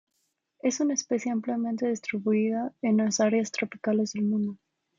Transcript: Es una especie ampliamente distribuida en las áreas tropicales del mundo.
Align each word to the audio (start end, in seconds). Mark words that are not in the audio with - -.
Es 0.63 0.79
una 0.79 0.95
especie 0.95 1.31
ampliamente 1.31 1.87
distribuida 1.87 2.73
en 2.81 2.97
las 2.97 3.19
áreas 3.19 3.51
tropicales 3.51 4.13
del 4.13 4.23
mundo. 4.23 4.57